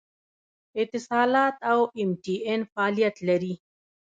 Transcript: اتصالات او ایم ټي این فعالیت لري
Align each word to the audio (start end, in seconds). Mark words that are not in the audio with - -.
اتصالات 0.81 1.55
او 1.71 1.79
ایم 1.97 2.11
ټي 2.23 2.35
این 2.47 2.61
فعالیت 2.71 3.15
لري 3.27 3.53